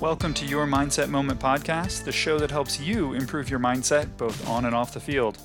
Welcome 0.00 0.32
to 0.34 0.46
Your 0.46 0.66
Mindset 0.66 1.10
Moment 1.10 1.40
podcast, 1.40 2.04
the 2.04 2.10
show 2.10 2.38
that 2.38 2.50
helps 2.50 2.80
you 2.80 3.12
improve 3.12 3.50
your 3.50 3.58
mindset 3.58 4.16
both 4.16 4.48
on 4.48 4.64
and 4.64 4.74
off 4.74 4.94
the 4.94 4.98
field. 4.98 5.36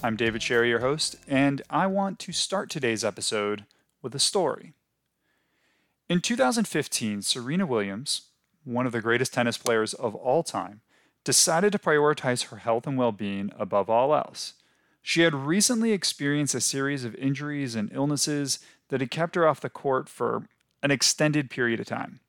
I'm 0.00 0.14
David 0.14 0.44
Sherry, 0.44 0.68
your 0.68 0.78
host, 0.78 1.16
and 1.26 1.60
I 1.68 1.88
want 1.88 2.20
to 2.20 2.30
start 2.30 2.70
today's 2.70 3.04
episode 3.04 3.64
with 4.02 4.14
a 4.14 4.20
story. 4.20 4.74
In 6.08 6.20
2015, 6.20 7.22
Serena 7.22 7.66
Williams, 7.66 8.28
one 8.62 8.86
of 8.86 8.92
the 8.92 9.00
greatest 9.00 9.34
tennis 9.34 9.58
players 9.58 9.92
of 9.92 10.14
all 10.14 10.44
time, 10.44 10.82
decided 11.24 11.72
to 11.72 11.78
prioritize 11.80 12.44
her 12.50 12.58
health 12.58 12.86
and 12.86 12.96
well 12.96 13.10
being 13.10 13.50
above 13.58 13.90
all 13.90 14.14
else. 14.14 14.52
She 15.02 15.22
had 15.22 15.34
recently 15.34 15.90
experienced 15.90 16.54
a 16.54 16.60
series 16.60 17.04
of 17.04 17.16
injuries 17.16 17.74
and 17.74 17.90
illnesses 17.92 18.60
that 18.88 19.00
had 19.00 19.10
kept 19.10 19.34
her 19.34 19.48
off 19.48 19.60
the 19.60 19.68
court 19.68 20.08
for 20.08 20.44
an 20.80 20.92
extended 20.92 21.50
period 21.50 21.80
of 21.80 21.86
time. 21.86 22.20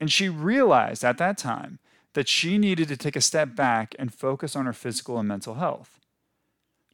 And 0.00 0.12
she 0.12 0.28
realized 0.28 1.04
at 1.04 1.18
that 1.18 1.38
time 1.38 1.78
that 2.14 2.28
she 2.28 2.58
needed 2.58 2.88
to 2.88 2.96
take 2.96 3.16
a 3.16 3.20
step 3.20 3.54
back 3.54 3.94
and 3.98 4.12
focus 4.12 4.56
on 4.56 4.66
her 4.66 4.72
physical 4.72 5.18
and 5.18 5.28
mental 5.28 5.54
health. 5.54 5.98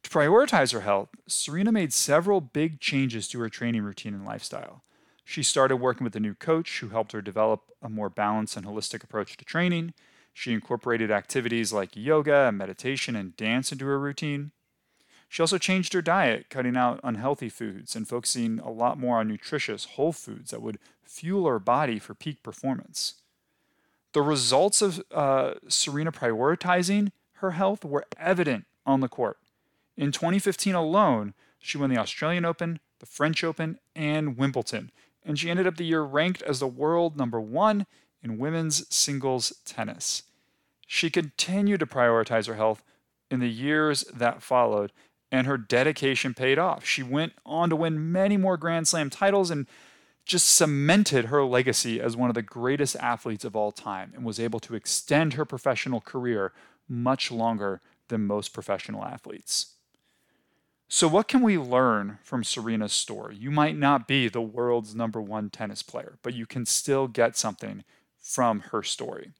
To 0.03 0.09
prioritize 0.09 0.71
her 0.71 0.81
health, 0.81 1.09
Serena 1.27 1.71
made 1.71 1.93
several 1.93 2.39
big 2.41 2.79
changes 2.79 3.27
to 3.29 3.39
her 3.39 3.49
training 3.49 3.81
routine 3.81 4.13
and 4.13 4.25
lifestyle. 4.25 4.83
She 5.23 5.41
started 5.41 5.77
working 5.77 6.03
with 6.03 6.15
a 6.15 6.19
new 6.19 6.35
coach 6.35 6.79
who 6.79 6.89
helped 6.89 7.11
her 7.13 7.21
develop 7.21 7.61
a 7.81 7.89
more 7.89 8.09
balanced 8.09 8.55
and 8.55 8.67
holistic 8.67 9.03
approach 9.03 9.35
to 9.37 9.45
training. 9.45 9.95
She 10.31 10.53
incorporated 10.53 11.09
activities 11.09 11.73
like 11.73 11.95
yoga, 11.95 12.51
meditation, 12.51 13.15
and 13.15 13.35
dance 13.35 13.71
into 13.71 13.87
her 13.87 13.99
routine. 13.99 14.51
She 15.29 15.41
also 15.41 15.57
changed 15.57 15.93
her 15.93 16.01
diet, 16.01 16.49
cutting 16.49 16.77
out 16.77 16.99
unhealthy 17.03 17.49
foods 17.49 17.95
and 17.95 18.07
focusing 18.07 18.59
a 18.59 18.69
lot 18.71 18.97
more 18.99 19.19
on 19.19 19.27
nutritious 19.27 19.85
whole 19.85 20.13
foods 20.13 20.51
that 20.51 20.61
would 20.61 20.79
fuel 21.03 21.47
her 21.47 21.59
body 21.59 21.99
for 21.99 22.13
peak 22.13 22.41
performance. 22.43 23.15
The 24.13 24.21
results 24.21 24.81
of 24.81 25.03
uh, 25.11 25.55
Serena 25.67 26.11
prioritizing 26.11 27.11
her 27.39 27.51
health 27.51 27.83
were 27.83 28.05
evident 28.17 28.65
on 28.85 29.01
the 29.01 29.09
court. 29.09 29.37
In 29.97 30.11
2015 30.11 30.73
alone, 30.73 31.33
she 31.59 31.77
won 31.77 31.89
the 31.89 31.97
Australian 31.97 32.45
Open, 32.45 32.79
the 32.99 33.05
French 33.05 33.43
Open, 33.43 33.79
and 33.95 34.37
Wimbledon, 34.37 34.91
and 35.23 35.37
she 35.37 35.49
ended 35.49 35.67
up 35.67 35.77
the 35.77 35.85
year 35.85 36.01
ranked 36.01 36.41
as 36.43 36.59
the 36.59 36.67
world 36.67 37.17
number 37.17 37.41
one 37.41 37.87
in 38.23 38.37
women's 38.37 38.85
singles 38.93 39.51
tennis. 39.65 40.23
She 40.87 41.09
continued 41.09 41.79
to 41.79 41.85
prioritize 41.85 42.47
her 42.47 42.55
health 42.55 42.83
in 43.31 43.39
the 43.39 43.49
years 43.49 44.03
that 44.13 44.43
followed, 44.43 44.91
and 45.31 45.47
her 45.47 45.57
dedication 45.57 46.33
paid 46.33 46.57
off. 46.57 46.85
She 46.85 47.03
went 47.03 47.33
on 47.45 47.69
to 47.69 47.75
win 47.75 48.11
many 48.11 48.37
more 48.37 48.57
Grand 48.57 48.87
Slam 48.87 49.09
titles 49.09 49.49
and 49.51 49.67
just 50.25 50.49
cemented 50.49 51.25
her 51.25 51.43
legacy 51.43 52.01
as 52.01 52.17
one 52.17 52.29
of 52.29 52.35
the 52.35 52.41
greatest 52.41 52.95
athletes 52.97 53.45
of 53.45 53.55
all 53.55 53.71
time 53.71 54.11
and 54.15 54.25
was 54.25 54.39
able 54.39 54.59
to 54.61 54.75
extend 54.75 55.33
her 55.33 55.45
professional 55.45 56.01
career 56.01 56.51
much 56.87 57.31
longer 57.31 57.81
than 58.07 58.25
most 58.25 58.53
professional 58.53 59.03
athletes. 59.03 59.75
So, 60.87 61.07
what 61.07 61.27
can 61.27 61.41
we 61.41 61.57
learn 61.57 62.19
from 62.21 62.43
Serena's 62.43 62.93
story? 62.93 63.35
You 63.35 63.49
might 63.49 63.75
not 63.75 64.07
be 64.07 64.27
the 64.27 64.41
world's 64.41 64.93
number 64.93 65.19
one 65.19 65.49
tennis 65.49 65.81
player, 65.81 66.19
but 66.21 66.35
you 66.35 66.45
can 66.45 66.65
still 66.65 67.07
get 67.07 67.35
something 67.35 67.83
from 68.19 68.59
her 68.71 68.83
story. 68.83 69.31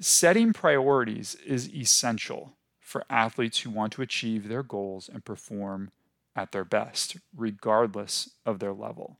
Setting 0.00 0.52
priorities 0.52 1.34
is 1.34 1.72
essential 1.74 2.56
for 2.90 3.04
athletes 3.08 3.60
who 3.60 3.70
want 3.70 3.92
to 3.92 4.02
achieve 4.02 4.48
their 4.48 4.64
goals 4.64 5.08
and 5.08 5.24
perform 5.24 5.92
at 6.34 6.50
their 6.50 6.64
best, 6.64 7.16
regardless 7.36 8.30
of 8.44 8.58
their 8.58 8.72
level. 8.72 9.16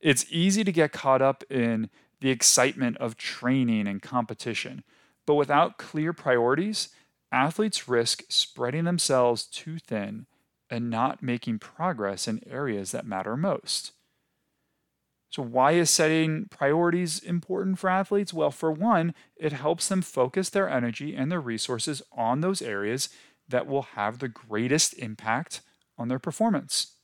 It's 0.00 0.26
easy 0.28 0.64
to 0.64 0.72
get 0.72 0.90
caught 0.90 1.22
up 1.22 1.44
in 1.48 1.88
the 2.20 2.30
excitement 2.30 2.96
of 2.96 3.16
training 3.16 3.86
and 3.86 4.02
competition, 4.02 4.82
but 5.24 5.36
without 5.36 5.78
clear 5.78 6.12
priorities, 6.12 6.88
athletes 7.30 7.86
risk 7.86 8.24
spreading 8.28 8.84
themselves 8.84 9.44
too 9.46 9.78
thin 9.78 10.26
and 10.68 10.90
not 10.90 11.22
making 11.22 11.60
progress 11.60 12.26
in 12.26 12.40
areas 12.44 12.90
that 12.90 13.06
matter 13.06 13.36
most. 13.36 13.92
So, 15.36 15.42
why 15.42 15.72
is 15.72 15.90
setting 15.90 16.46
priorities 16.48 17.18
important 17.18 17.78
for 17.78 17.90
athletes? 17.90 18.32
Well, 18.32 18.50
for 18.50 18.72
one, 18.72 19.14
it 19.36 19.52
helps 19.52 19.86
them 19.86 20.00
focus 20.00 20.48
their 20.48 20.66
energy 20.66 21.14
and 21.14 21.30
their 21.30 21.42
resources 21.42 22.00
on 22.10 22.40
those 22.40 22.62
areas 22.62 23.10
that 23.46 23.66
will 23.66 23.82
have 23.82 24.18
the 24.18 24.28
greatest 24.28 24.94
impact 24.94 25.60
on 25.98 26.08
their 26.08 26.18
performance. 26.18 26.94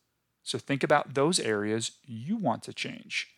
So, 0.43 0.56
think 0.56 0.82
about 0.82 1.12
those 1.12 1.41
areas 1.41 1.98
you 2.06 2.38
want 2.38 2.62
to 2.62 2.72
change. 2.72 3.28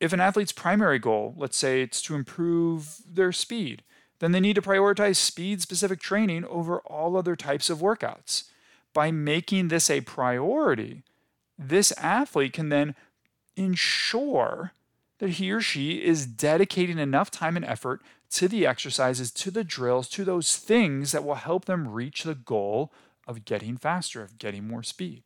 If 0.00 0.12
an 0.12 0.18
athlete's 0.18 0.50
primary 0.50 0.98
goal, 0.98 1.36
let's 1.36 1.56
say 1.56 1.80
it's 1.80 2.02
to 2.02 2.16
improve 2.16 2.96
their 3.08 3.30
speed, 3.30 3.84
then 4.18 4.32
they 4.32 4.40
need 4.40 4.56
to 4.56 4.62
prioritize 4.62 5.14
speed 5.14 5.62
specific 5.62 6.00
training 6.00 6.44
over 6.46 6.80
all 6.80 7.16
other 7.16 7.36
types 7.36 7.70
of 7.70 7.78
workouts. 7.78 8.48
By 8.92 9.12
making 9.12 9.68
this 9.68 9.88
a 9.88 10.00
priority, 10.00 11.04
this 11.56 11.92
athlete 11.98 12.54
can 12.54 12.70
then 12.70 12.96
ensure 13.56 14.72
that 15.18 15.30
he 15.30 15.52
or 15.52 15.60
she 15.60 16.02
is 16.02 16.26
dedicating 16.26 16.98
enough 16.98 17.30
time 17.30 17.56
and 17.56 17.64
effort 17.64 18.02
to 18.30 18.48
the 18.48 18.66
exercises, 18.66 19.30
to 19.32 19.50
the 19.50 19.64
drills, 19.64 20.08
to 20.08 20.24
those 20.24 20.56
things 20.56 21.12
that 21.12 21.24
will 21.24 21.34
help 21.34 21.66
them 21.66 21.88
reach 21.88 22.22
the 22.22 22.34
goal 22.34 22.92
of 23.26 23.44
getting 23.44 23.76
faster, 23.76 24.22
of 24.22 24.38
getting 24.38 24.66
more 24.66 24.82
speed. 24.82 25.22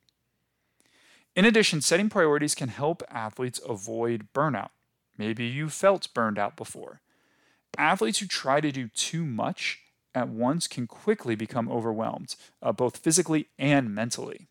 In 1.37 1.45
addition, 1.45 1.81
setting 1.81 2.09
priorities 2.09 2.55
can 2.55 2.69
help 2.69 3.03
athletes 3.11 3.61
avoid 3.67 4.29
burnout. 4.35 4.71
Maybe 5.19 5.47
you 5.47 5.69
felt 5.69 6.13
burned 6.15 6.39
out 6.39 6.57
before. 6.57 7.01
Athletes 7.77 8.19
who 8.19 8.27
try 8.27 8.61
to 8.61 8.73
do 8.73 8.89
too 8.89 9.25
much 9.25 9.81
at 10.15 10.29
once 10.29 10.69
can 10.69 10.87
quickly 10.87 11.35
become 11.35 11.69
overwhelmed, 11.71 12.37
uh, 12.63 12.73
both 12.73 12.99
physically 12.99 13.49
and 13.59 13.95
mentally. 13.95 14.47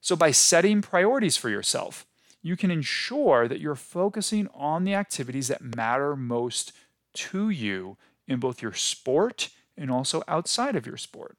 So, 0.00 0.16
by 0.16 0.32
setting 0.32 0.82
priorities 0.82 1.36
for 1.36 1.48
yourself, 1.48 2.06
you 2.44 2.58
can 2.58 2.70
ensure 2.70 3.48
that 3.48 3.58
you're 3.58 3.74
focusing 3.74 4.48
on 4.52 4.84
the 4.84 4.92
activities 4.92 5.48
that 5.48 5.62
matter 5.62 6.14
most 6.14 6.72
to 7.14 7.48
you 7.48 7.96
in 8.28 8.38
both 8.38 8.60
your 8.60 8.74
sport 8.74 9.48
and 9.78 9.90
also 9.90 10.22
outside 10.28 10.76
of 10.76 10.86
your 10.86 10.98
sport, 10.98 11.38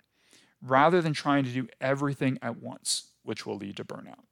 rather 0.64 1.04
than 1.04 1.14
trying 1.14 1.44
to 1.44 1.52
do 1.52 1.68
everything 1.80 2.40
at 2.42 2.58
once, 2.58 3.10
which 3.22 3.46
will 3.46 3.56
lead 3.56 3.78
to 3.78 3.86
burnout. 3.86 4.26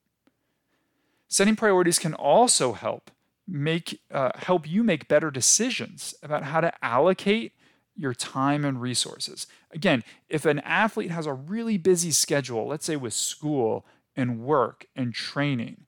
Setting 1.27 1.55
priorities 1.55 1.99
can 1.99 2.15
also 2.15 2.73
help 2.73 3.11
make 3.47 3.99
uh, 4.09 4.31
help 4.35 4.67
you 4.67 4.83
make 4.83 5.07
better 5.07 5.29
decisions 5.29 6.15
about 6.23 6.43
how 6.43 6.59
to 6.59 6.73
allocate 6.83 7.53
your 7.95 8.15
time 8.15 8.65
and 8.65 8.81
resources. 8.81 9.45
Again, 9.69 10.03
if 10.27 10.43
an 10.45 10.57
athlete 10.59 11.11
has 11.11 11.27
a 11.27 11.33
really 11.33 11.77
busy 11.77 12.09
schedule, 12.09 12.65
let's 12.65 12.85
say 12.85 12.95
with 12.95 13.13
school 13.13 13.85
and 14.15 14.39
work 14.39 14.87
and 14.95 15.13
training, 15.13 15.85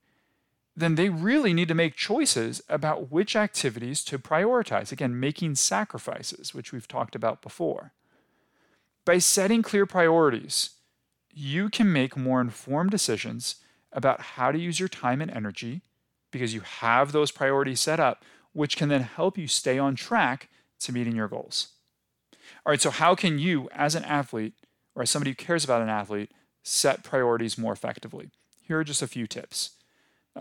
then 0.76 0.96
they 0.96 1.10
really 1.10 1.54
need 1.54 1.70
to 1.70 1.74
make 1.74 1.96
choices 1.96 2.62
about 2.68 3.12
which 3.12 3.36
activities 3.36 4.04
to 4.04 4.20
prioritize. 4.20 4.92
Again, 4.92 5.20
making 5.20 5.56
sacrifices, 5.56 6.54
which 6.54 6.74
we've 6.74 6.88
talked 6.88 7.16
about 7.16 7.42
before. 7.42 7.94
By 9.06 9.20
setting 9.20 9.62
clear 9.62 9.86
priorities, 9.86 10.72
you 11.32 11.70
can 11.70 11.94
make 11.94 12.18
more 12.18 12.42
informed 12.42 12.92
decisions 12.92 13.58
about 13.94 14.22
how 14.22 14.52
to 14.52 14.60
use 14.60 14.80
your 14.80 14.90
time 14.90 15.22
and 15.22 15.32
energy 15.32 15.82
because 16.32 16.54
you 16.54 16.62
have 16.62 17.12
those 17.12 17.32
priorities 17.32 17.80
set 17.80 18.00
up, 18.00 18.26
which 18.52 18.76
can 18.76 18.90
then 18.90 19.02
help 19.04 19.38
you 19.38 19.48
stay 19.48 19.80
on 19.80 19.96
track 19.96 20.50
to 20.80 20.92
meeting 20.92 21.16
your 21.16 21.30
goals. 21.30 21.70
All 22.66 22.72
right, 22.72 22.82
so 22.82 22.90
how 22.90 23.16
can 23.16 23.40
you, 23.40 23.70
as 23.72 23.96
an 23.96 24.04
athlete 24.04 24.54
or 24.96 25.04
as 25.04 25.10
somebody 25.10 25.32
who 25.32 25.36
cares 25.36 25.64
about 25.64 25.82
an 25.82 25.90
athlete, 25.90 26.32
set 26.64 27.04
priorities 27.04 27.58
more 27.58 27.72
effectively? 27.72 28.32
Here 28.62 28.80
are 28.80 28.84
just 28.84 29.02
a 29.02 29.08
few 29.08 29.28
tips. 29.28 29.75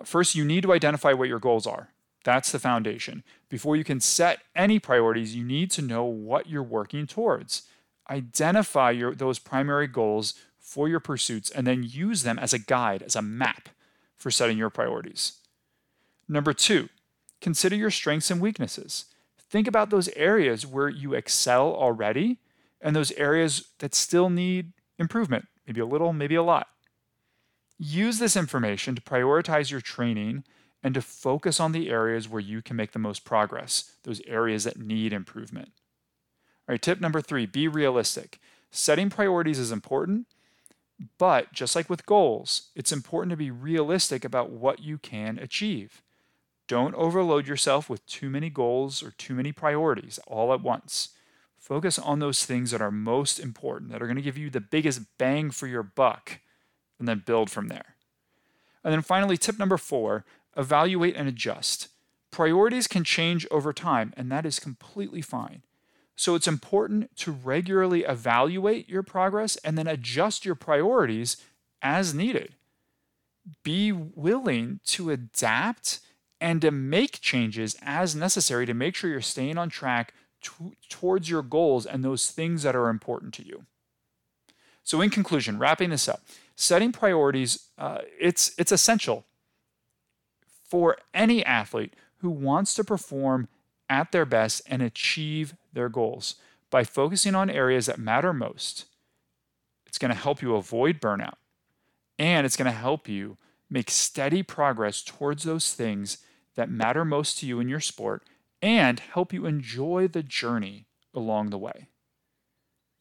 First, 0.03 0.35
you 0.35 0.45
need 0.45 0.63
to 0.63 0.73
identify 0.73 1.13
what 1.13 1.29
your 1.29 1.39
goals 1.39 1.67
are. 1.67 1.91
That's 2.25 2.51
the 2.51 2.59
foundation. 2.59 3.23
Before 3.49 3.77
you 3.77 3.85
can 3.85 4.01
set 4.01 4.41
any 4.57 4.79
priorities, 4.79 5.37
you 5.37 5.45
need 5.45 5.71
to 5.73 5.83
know 5.83 6.05
what 6.05 6.49
you're 6.49 6.63
working 6.63 7.07
towards. 7.07 7.63
Identify 8.11 8.91
your, 8.91 9.15
those 9.15 9.39
primary 9.39 9.87
goals 9.87 10.35
for 10.59 10.89
your 10.89 11.01
pursuits 11.01 11.51
and 11.51 11.67
then 11.67 11.85
use 11.85 12.23
them 12.23 12.39
as 12.39 12.53
a 12.53 12.59
guide, 12.59 13.03
as 13.03 13.15
a 13.15 13.23
map 13.23 13.69
for 14.17 14.31
setting 14.31 14.59
your 14.59 14.71
priorities. 14.71 15.35
Number 16.29 16.55
two, 16.55 16.89
consider 17.41 17.77
your 17.77 17.91
strengths 17.91 18.31
and 18.31 18.41
weaknesses. 18.41 19.05
Think 19.39 19.69
about 19.69 19.91
those 19.91 20.09
areas 20.17 20.67
where 20.67 20.89
you 20.89 21.13
excel 21.13 21.75
already 21.75 22.39
and 22.81 22.97
those 22.97 23.13
areas 23.13 23.69
that 23.79 23.95
still 23.95 24.31
need 24.31 24.73
improvement, 24.99 25.47
maybe 25.67 25.81
a 25.81 25.87
little, 25.87 26.13
maybe 26.13 26.35
a 26.35 26.43
lot. 26.43 26.69
Use 27.79 28.19
this 28.19 28.37
information 28.37 28.95
to 28.95 29.03
prioritize 29.03 29.71
your 29.71 29.81
training 29.81 30.45
and 30.83 30.95
to 30.95 31.03
focus 31.03 31.59
on 31.59 31.73
the 31.73 31.91
areas 31.91 32.29
where 32.29 32.41
you 32.41 32.63
can 32.63 32.77
make 32.77 32.93
the 32.93 32.99
most 32.99 33.25
progress, 33.25 33.97
those 34.05 34.21
areas 34.27 34.65
that 34.65 34.79
need 34.79 35.13
improvement. 35.13 35.73
All 36.69 36.73
right, 36.73 36.83
tip 36.83 37.01
number 37.01 37.21
three 37.21 37.47
be 37.47 37.67
realistic. 37.69 38.39
Setting 38.71 39.11
priorities 39.11 39.59
is 39.59 39.73
important, 39.73 40.27
but 41.19 41.53
just 41.53 41.75
like 41.75 41.91
with 41.91 42.07
goals, 42.07 42.71
it's 42.75 42.93
important 42.93 43.31
to 43.31 43.37
be 43.37 43.51
realistic 43.51 44.25
about 44.25 44.51
what 44.51 44.81
you 44.81 44.99
can 44.99 45.39
achieve. 45.39 46.03
Don't 46.67 46.95
overload 46.95 47.47
yourself 47.47 47.91
with 47.91 48.07
too 48.07 48.31
many 48.31 48.49
goals 48.51 49.03
or 49.03 49.11
too 49.13 49.35
many 49.35 49.53
priorities 49.53 50.19
all 50.27 50.53
at 50.53 50.63
once. 50.63 51.11
Focus 51.59 51.99
on 51.99 52.19
those 52.19 52.45
things 52.45 52.71
that 52.71 52.83
are 52.83 52.91
most 52.91 53.39
important, 53.39 53.91
that 53.91 54.03
are 54.03 54.07
going 54.07 54.17
to 54.17 54.23
give 54.23 54.39
you 54.39 54.51
the 54.51 54.61
biggest 54.61 55.03
bang 55.19 55.51
for 55.51 55.67
your 55.67 55.83
buck, 55.83 56.41
and 56.99 57.09
then 57.09 57.23
build 57.25 57.51
from 57.51 57.69
there. 57.69 57.97
And 58.83 58.93
then 58.93 59.03
finally, 59.03 59.37
tip 59.37 59.59
number 59.59 59.79
four 59.79 60.25
evaluate 60.57 61.17
and 61.17 61.29
adjust. 61.29 61.89
Priorities 62.31 62.87
can 62.87 63.05
change 63.05 63.47
over 63.51 63.73
time, 63.73 64.13
and 64.17 64.31
that 64.31 64.45
is 64.45 64.59
completely 64.59 65.23
fine. 65.23 65.63
So 66.17 66.35
it's 66.35 66.47
important 66.47 67.17
to 67.19 67.33
regularly 67.33 68.03
evaluate 68.05 68.89
your 68.89 69.03
progress 69.03 69.57
and 69.57 69.77
then 69.77 69.87
adjust 69.87 70.45
your 70.45 70.55
priorities 70.55 71.37
as 71.83 72.15
needed. 72.15 72.55
Be 73.63 73.93
willing 73.93 74.81
to 74.87 75.11
adapt 75.11 76.01
and 76.41 76.61
to 76.61 76.71
make 76.71 77.21
changes 77.21 77.77
as 77.83 78.15
necessary 78.15 78.67
to 78.67 78.75
make 78.75 78.95
sure 78.95 79.11
you're 79.11 79.21
staying 79.21 79.59
on 79.59 79.71
track 79.71 80.15
towards 80.89 81.29
your 81.29 81.43
goals 81.43 81.87
and 81.87 82.05
those 82.05 82.31
things 82.31 82.63
that 82.63 82.77
are 82.77 82.89
important 82.89 83.35
to 83.35 83.47
you. 83.47 83.65
So, 84.85 85.01
in 85.01 85.11
conclusion, 85.11 85.59
wrapping 85.59 85.91
this 85.91 86.09
up, 86.09 86.23
setting 86.55 86.93
priorities 86.93 87.69
uh, 87.79 88.03
it's 88.21 88.55
it's 88.59 88.73
essential 88.73 89.25
for 90.65 90.97
any 91.13 91.45
athlete 91.45 91.95
who 92.19 92.31
wants 92.31 92.75
to 92.75 92.85
perform 92.85 93.49
at 93.89 94.13
their 94.13 94.25
best 94.25 94.63
and 94.67 94.83
achieve 94.83 95.55
their 95.73 95.89
goals 95.89 96.37
by 96.71 96.85
focusing 96.85 97.35
on 97.35 97.51
areas 97.51 97.87
that 97.87 97.99
matter 97.99 98.33
most. 98.33 98.87
It's 99.87 99.99
going 99.99 100.13
to 100.13 100.21
help 100.21 100.43
you 100.43 100.57
avoid 100.57 101.01
burnout 101.01 101.37
and 102.19 102.47
it's 102.47 102.57
going 102.57 102.67
to 102.67 102.73
help 102.73 103.09
you 103.09 103.37
make 103.71 103.91
steady 103.91 104.43
progress 104.43 105.03
towards 105.03 105.45
those 105.45 105.73
things 105.73 106.19
that 106.55 106.71
matter 106.71 107.05
most 107.05 107.39
to 107.39 107.47
you 107.47 107.61
in 107.61 107.69
your 107.69 107.81
sport 107.81 108.23
and 108.63 109.01
help 109.01 109.33
you 109.33 109.47
enjoy 109.47 110.09
the 110.09 110.23
journey 110.23 110.87
along 111.13 111.51
the 111.51 111.59
way. 111.59 111.89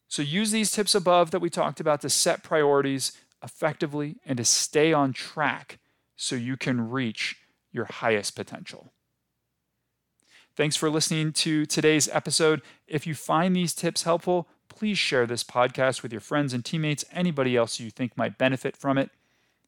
So 0.08 0.22
use 0.22 0.50
these 0.50 0.70
tips 0.70 0.94
above 0.94 1.30
that 1.30 1.40
we 1.40 1.50
talked 1.50 1.80
about 1.80 2.00
to 2.02 2.10
set 2.10 2.42
priorities 2.42 3.12
effectively 3.42 4.16
and 4.24 4.36
to 4.38 4.44
stay 4.44 4.92
on 4.92 5.12
track 5.12 5.78
so 6.16 6.36
you 6.36 6.56
can 6.56 6.90
reach 6.90 7.36
your 7.72 7.86
highest 7.86 8.36
potential. 8.36 8.92
Thanks 10.56 10.76
for 10.76 10.88
listening 10.88 11.32
to 11.32 11.66
today's 11.66 12.08
episode. 12.08 12.62
If 12.86 13.06
you 13.06 13.14
find 13.14 13.56
these 13.56 13.74
tips 13.74 14.04
helpful, 14.04 14.48
please 14.68 14.98
share 14.98 15.26
this 15.26 15.42
podcast 15.42 16.02
with 16.02 16.12
your 16.12 16.20
friends 16.20 16.52
and 16.52 16.64
teammates, 16.64 17.04
anybody 17.10 17.56
else 17.56 17.80
you 17.80 17.90
think 17.90 18.16
might 18.16 18.38
benefit 18.38 18.76
from 18.76 18.96
it. 18.96 19.10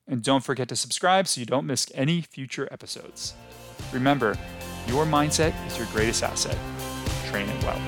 And 0.07 0.23
don't 0.23 0.45
forget 0.45 0.69
to 0.69 0.77
subscribe 0.77 1.27
so 1.27 1.41
you 1.41 1.47
don't 1.47 1.67
miss 1.67 1.91
any 1.95 2.21
future 2.21 2.69
episodes. 2.71 3.35
Remember, 3.93 4.39
your 4.87 5.05
mindset 5.05 5.53
is 5.67 5.77
your 5.77 5.89
greatest 5.89 6.23
asset. 6.23 6.57
Train 7.27 7.49
it 7.49 7.65
well. 7.65 7.81